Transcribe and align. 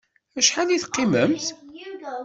Acḥal 0.39 0.69
ay 0.69 0.81
teqqimemt? 0.83 1.45